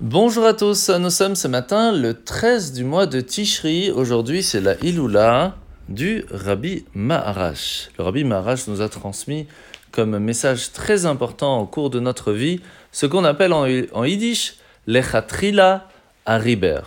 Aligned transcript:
Bonjour 0.00 0.46
à 0.46 0.54
tous, 0.54 0.88
nous 0.88 1.10
sommes 1.10 1.36
ce 1.36 1.46
matin 1.46 1.92
le 1.92 2.14
13 2.14 2.72
du 2.72 2.84
mois 2.84 3.04
de 3.04 3.20
Tishri. 3.20 3.90
Aujourd'hui, 3.90 4.42
c'est 4.42 4.62
la 4.62 4.82
Iloula 4.82 5.56
du 5.90 6.24
Rabbi 6.30 6.86
Maharash. 6.94 7.90
Le 7.98 8.04
Rabbi 8.04 8.24
Maharash 8.24 8.66
nous 8.66 8.80
a 8.80 8.88
transmis 8.88 9.46
comme 9.92 10.18
message 10.18 10.72
très 10.72 11.04
important 11.04 11.60
au 11.60 11.66
cours 11.66 11.90
de 11.90 12.00
notre 12.00 12.32
vie 12.32 12.62
ce 12.92 13.04
qu'on 13.04 13.24
appelle 13.24 13.52
en, 13.52 13.66
en 13.92 14.04
yiddish 14.04 14.54
l'echatrila 14.86 15.86
ariber. 16.24 16.80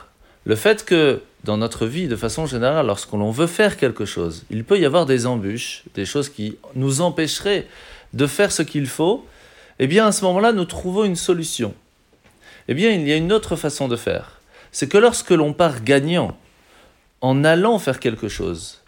Le 0.45 0.55
fait 0.55 0.84
que 0.84 1.21
dans 1.43 1.57
notre 1.57 1.86
vie, 1.86 2.07
de 2.07 2.16
façon 2.16 2.48
générale, 2.48 2.88
lorsqu'on 2.88 3.30
veut 3.30 3.45
faire 3.45 3.77
quelque 3.77 4.05
chose, 4.05 4.43
il 4.50 4.64
peut 4.64 4.80
y 4.80 4.88
avoir 4.88 5.05
des 5.05 5.27
embûches, 5.27 5.84
des 5.93 6.05
choses 6.05 6.30
qui 6.30 6.57
nous 6.73 7.02
empêcheraient 7.02 7.68
de 8.14 8.25
faire 8.25 8.52
ce 8.52 8.64
qu'il 8.64 8.88
faut. 8.88 9.23
Eh 9.77 9.86
bien, 9.86 10.07
à 10.07 10.11
ce 10.11 10.25
moment-là, 10.25 10.52
nous 10.52 10.66
trouvons 10.66 11.04
une 11.04 11.16
solution. 11.16 11.75
Eh 12.68 12.73
bien, 12.73 12.91
il 12.91 13.07
y 13.07 13.11
a 13.11 13.18
une 13.18 13.34
autre 13.34 13.55
façon 13.55 13.88
de 13.88 13.96
faire. 13.96 14.39
C'est 14.71 14.88
que 14.88 14.97
lorsque 14.97 15.32
l'on 15.32 15.54
part 15.54 15.83
gagnant, 15.83 16.38
en 17.21 17.43
allant 17.43 17.79
faire 17.79 18.00
quelque 18.00 18.28
chose, 18.28 18.82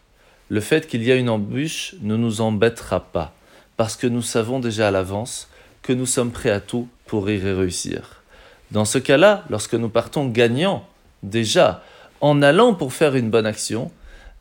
le 0.49 0.61
fait 0.61 0.87
qu'il 0.87 1.03
y 1.03 1.11
a 1.11 1.15
une 1.15 1.29
embûche 1.29 1.95
ne 2.01 2.15
nous 2.15 2.41
embêtera 2.41 2.99
pas, 2.99 3.33
parce 3.77 3.95
que 3.95 4.07
nous 4.07 4.21
savons 4.21 4.59
déjà 4.59 4.87
à 4.87 4.91
l'avance 4.91 5.49
que 5.81 5.93
nous 5.93 6.05
sommes 6.05 6.31
prêts 6.31 6.51
à 6.51 6.59
tout 6.59 6.87
pour 7.05 7.29
y 7.29 7.39
réussir. 7.39 8.23
Dans 8.71 8.85
ce 8.85 8.97
cas-là, 8.97 9.43
lorsque 9.49 9.75
nous 9.75 9.89
partons 9.89 10.27
gagnant, 10.27 10.87
déjà, 11.23 11.83
en 12.21 12.41
allant 12.41 12.73
pour 12.73 12.93
faire 12.93 13.15
une 13.15 13.29
bonne 13.29 13.45
action, 13.45 13.91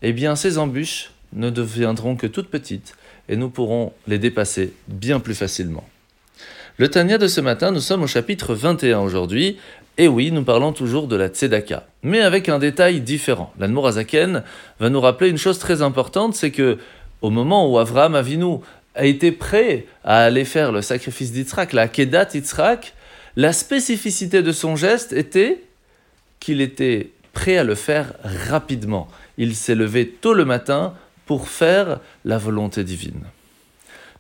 eh 0.03 0.13
bien 0.13 0.37
ces 0.37 0.59
embûches 0.59 1.13
ne 1.33 1.51
deviendront 1.51 2.17
que 2.17 2.27
toutes 2.27 2.49
petites 2.49 2.95
et 3.29 3.37
nous 3.37 3.51
pourrons 3.51 3.93
les 4.07 4.19
dépasser 4.19 4.73
bien 4.89 5.21
plus 5.21 5.35
facilement. 5.35 5.85
Le 6.77 6.89
Tania 6.89 7.19
de 7.19 7.29
ce 7.29 7.41
matin, 7.41 7.71
nous 7.71 7.79
sommes 7.79 8.03
au 8.03 8.09
chapitre 8.09 8.53
21 8.53 8.99
aujourd'hui, 8.99 9.59
et 9.97 10.09
oui, 10.09 10.33
nous 10.33 10.43
parlons 10.43 10.73
toujours 10.73 11.07
de 11.07 11.15
la 11.15 11.29
Tzedaka, 11.29 11.87
mais 12.03 12.21
avec 12.21 12.49
un 12.49 12.59
détail 12.59 13.01
différent. 13.01 13.55
L'Anmorazaken 13.61 14.43
va 14.81 14.91
nous 14.91 15.01
rappeler 15.01 15.31
une 15.31 15.39
chose 15.39 15.61
très 15.61 15.83
importante, 15.83 16.35
c'est 16.35 16.51
que 16.51 16.79
au 17.23 17.31
moment 17.31 17.71
où 17.71 17.79
Avraham 17.79 18.17
Avinu 18.17 18.57
a 18.97 19.05
été 19.05 19.31
prêt 19.31 19.87
à 20.03 20.25
aller 20.25 20.45
faire 20.45 20.73
le 20.73 20.83
sacrifice 20.83 21.31
d'Yitzhak, 21.31 21.75
la 21.75 21.87
Kedat 21.87 22.31
Yitzhak, 22.35 22.95
la 23.37 23.53
spécificité 23.53 24.43
de 24.43 24.51
son 24.51 24.75
geste 24.75 25.13
était 25.13 25.63
qu'il 26.41 26.61
était 26.61 27.11
prêt 27.33 27.57
à 27.57 27.63
le 27.63 27.77
faire 27.77 28.15
rapidement. 28.25 29.07
Il 29.39 29.55
s'est 29.55 29.77
levé 29.77 30.09
tôt 30.09 30.35
le 30.35 30.45
matin 30.45 30.93
pour 31.25 31.47
faire 31.47 32.01
la 32.25 32.37
volonté 32.37 32.83
divine. 32.83 33.23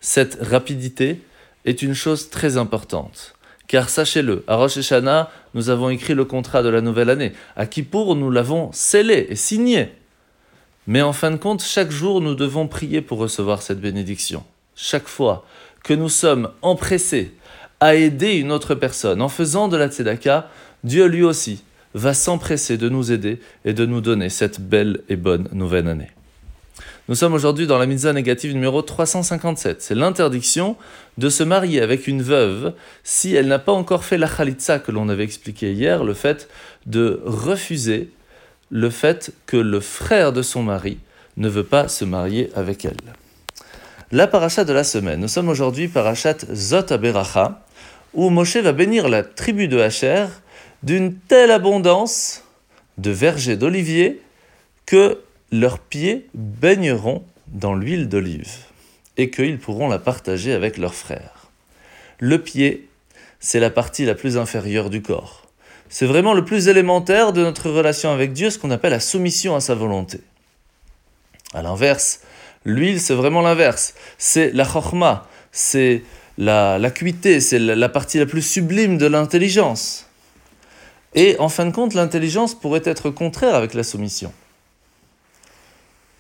Cette 0.00 0.38
rapidité, 0.40 1.20
est 1.64 1.82
une 1.82 1.94
chose 1.94 2.30
très 2.30 2.56
importante. 2.56 3.34
Car 3.66 3.88
sachez-le, 3.88 4.44
à 4.46 4.56
Rosh 4.56 4.76
Hashanah, 4.76 5.30
nous 5.54 5.70
avons 5.70 5.88
écrit 5.88 6.14
le 6.14 6.24
contrat 6.24 6.62
de 6.62 6.68
la 6.68 6.80
nouvelle 6.80 7.10
année. 7.10 7.32
À 7.56 7.66
Kippour, 7.66 8.14
nous 8.14 8.30
l'avons 8.30 8.70
scellé 8.72 9.26
et 9.30 9.36
signé. 9.36 9.88
Mais 10.86 11.00
en 11.00 11.12
fin 11.12 11.30
de 11.30 11.36
compte, 11.36 11.62
chaque 11.62 11.90
jour, 11.90 12.20
nous 12.20 12.34
devons 12.34 12.68
prier 12.68 13.00
pour 13.00 13.18
recevoir 13.18 13.62
cette 13.62 13.80
bénédiction. 13.80 14.44
Chaque 14.76 15.08
fois 15.08 15.46
que 15.82 15.94
nous 15.94 16.10
sommes 16.10 16.50
empressés 16.60 17.34
à 17.80 17.94
aider 17.94 18.34
une 18.34 18.52
autre 18.52 18.74
personne 18.74 19.22
en 19.22 19.28
faisant 19.28 19.68
de 19.68 19.76
la 19.76 19.88
tzedaka, 19.88 20.50
Dieu 20.84 21.06
lui 21.06 21.22
aussi 21.22 21.62
va 21.94 22.12
s'empresser 22.12 22.76
de 22.76 22.88
nous 22.88 23.12
aider 23.12 23.40
et 23.64 23.72
de 23.72 23.86
nous 23.86 24.00
donner 24.00 24.28
cette 24.28 24.60
belle 24.60 25.00
et 25.08 25.16
bonne 25.16 25.48
nouvelle 25.52 25.88
année. 25.88 26.10
Nous 27.06 27.14
sommes 27.14 27.34
aujourd'hui 27.34 27.66
dans 27.66 27.76
la 27.76 27.84
mitzvah 27.84 28.14
négative 28.14 28.54
numéro 28.54 28.80
357. 28.80 29.82
C'est 29.82 29.94
l'interdiction 29.94 30.74
de 31.18 31.28
se 31.28 31.42
marier 31.42 31.82
avec 31.82 32.06
une 32.06 32.22
veuve 32.22 32.72
si 33.02 33.34
elle 33.34 33.46
n'a 33.46 33.58
pas 33.58 33.72
encore 33.72 34.06
fait 34.06 34.16
la 34.16 34.26
khalitsa 34.26 34.78
que 34.78 34.90
l'on 34.90 35.10
avait 35.10 35.24
expliqué 35.24 35.74
hier, 35.74 36.02
le 36.02 36.14
fait 36.14 36.48
de 36.86 37.20
refuser 37.26 38.08
le 38.70 38.88
fait 38.88 39.34
que 39.44 39.58
le 39.58 39.80
frère 39.80 40.32
de 40.32 40.40
son 40.40 40.62
mari 40.62 40.96
ne 41.36 41.50
veut 41.50 41.64
pas 41.64 41.88
se 41.88 42.06
marier 42.06 42.50
avec 42.54 42.86
elle. 42.86 42.96
La 44.10 44.26
paracha 44.26 44.64
de 44.64 44.72
la 44.72 44.84
semaine. 44.84 45.20
Nous 45.20 45.28
sommes 45.28 45.50
aujourd'hui 45.50 45.88
parachat 45.88 46.38
Zot 46.54 46.90
Aberacha, 46.90 47.66
où 48.14 48.30
Moshe 48.30 48.56
va 48.56 48.72
bénir 48.72 49.10
la 49.10 49.22
tribu 49.22 49.68
de 49.68 49.78
Hacher 49.78 50.24
d'une 50.82 51.14
telle 51.14 51.50
abondance 51.50 52.44
de 52.96 53.10
vergers 53.10 53.58
d'olivier 53.58 54.22
que 54.86 55.18
leurs 55.60 55.78
pieds 55.78 56.26
baigneront 56.34 57.22
dans 57.46 57.74
l'huile 57.74 58.08
d'olive 58.08 58.56
et 59.16 59.30
qu'ils 59.30 59.58
pourront 59.58 59.88
la 59.88 60.00
partager 60.00 60.52
avec 60.52 60.78
leurs 60.78 60.94
frères. 60.94 61.48
Le 62.18 62.40
pied, 62.40 62.88
c'est 63.38 63.60
la 63.60 63.70
partie 63.70 64.04
la 64.04 64.16
plus 64.16 64.36
inférieure 64.36 64.90
du 64.90 65.00
corps. 65.00 65.46
C'est 65.88 66.06
vraiment 66.06 66.34
le 66.34 66.44
plus 66.44 66.66
élémentaire 66.66 67.32
de 67.32 67.42
notre 67.42 67.70
relation 67.70 68.10
avec 68.10 68.32
Dieu, 68.32 68.50
ce 68.50 68.58
qu'on 68.58 68.72
appelle 68.72 68.90
la 68.90 69.00
soumission 69.00 69.54
à 69.54 69.60
sa 69.60 69.76
volonté. 69.76 70.20
À 71.52 71.62
l'inverse, 71.62 72.22
l'huile, 72.64 73.00
c'est 73.00 73.14
vraiment 73.14 73.42
l'inverse. 73.42 73.94
C'est 74.18 74.50
la 74.52 74.64
chorma, 74.64 75.28
c'est 75.52 76.02
la, 76.36 76.80
l'acuité, 76.80 77.38
c'est 77.38 77.60
la 77.60 77.88
partie 77.88 78.18
la 78.18 78.26
plus 78.26 78.42
sublime 78.42 78.98
de 78.98 79.06
l'intelligence. 79.06 80.06
Et 81.14 81.36
en 81.38 81.48
fin 81.48 81.66
de 81.66 81.70
compte, 81.70 81.94
l'intelligence 81.94 82.58
pourrait 82.58 82.82
être 82.84 83.10
contraire 83.10 83.54
avec 83.54 83.74
la 83.74 83.84
soumission 83.84 84.32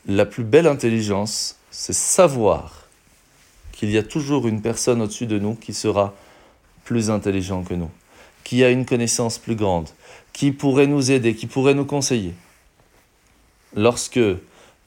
la 0.06 0.26
plus 0.26 0.44
belle 0.44 0.66
intelligence, 0.66 1.56
c'est 1.70 1.94
savoir 1.94 2.88
qu'il 3.72 3.90
y 3.90 3.98
a 3.98 4.02
toujours 4.02 4.46
une 4.46 4.60
personne 4.60 5.00
au-dessus 5.00 5.26
de 5.26 5.38
nous 5.38 5.54
qui 5.54 5.72
sera 5.72 6.14
plus 6.84 7.10
intelligent 7.10 7.62
que 7.62 7.74
nous, 7.74 7.90
qui 8.44 8.62
a 8.62 8.70
une 8.70 8.84
connaissance 8.84 9.38
plus 9.38 9.56
grande, 9.56 9.88
qui 10.32 10.52
pourrait 10.52 10.86
nous 10.86 11.10
aider, 11.10 11.34
qui 11.34 11.46
pourrait 11.46 11.74
nous 11.74 11.86
conseiller. 11.86 12.34
Lorsque 13.74 14.20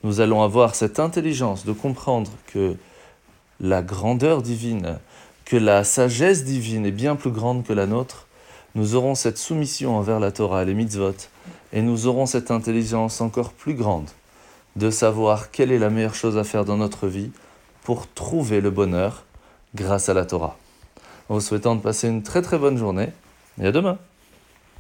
nous 0.04 0.22
allons 0.22 0.44
avoir 0.44 0.76
cette 0.76 1.00
intelligence 1.00 1.66
de 1.66 1.72
comprendre 1.72 2.32
que 2.48 2.76
la 3.60 3.82
grandeur 3.82 4.44
divine, 4.44 5.00
que 5.46 5.58
la 5.58 5.84
sagesse 5.84 6.44
divine 6.44 6.86
est 6.86 6.92
bien 6.92 7.16
plus 7.16 7.32
grande 7.32 7.66
que 7.66 7.74
la 7.74 7.88
nôtre, 7.88 8.28
nous 8.76 8.94
aurons 8.94 9.16
cette 9.16 9.40
soumission 9.40 9.98
envers 9.98 10.20
la 10.20 10.32
Torah 10.32 10.64
les 10.64 10.76
mitzvot, 10.76 11.16
et 11.74 11.82
nous 11.82 12.06
aurons 12.06 12.28
cette 12.28 12.52
intelligence 12.52 13.20
encore 13.20 13.52
plus 13.52 13.74
grande 13.74 14.10
de 14.78 14.92
savoir 14.92 15.50
quelle 15.50 15.72
est 15.72 15.80
la 15.80 15.90
meilleure 15.90 16.16
chose 16.16 16.38
à 16.38 16.44
faire 16.44 16.64
dans 16.64 16.78
notre 16.78 17.08
vie 17.08 17.32
pour 17.84 18.08
trouver 18.08 18.62
le 18.62 18.70
bonheur 18.70 19.24
grâce 19.74 20.08
à 20.08 20.14
la 20.14 20.24
Torah. 20.24 20.56
En 21.30 21.36
vous 21.36 21.42
souhaitant 21.42 21.76
de 21.76 21.82
passer 21.82 22.08
une 22.08 22.22
très 22.22 22.44
très 22.44 22.60
bonne 22.60 22.78
journée 22.78 23.10
et 23.60 23.68
à 23.68 23.72
demain. 23.72 23.98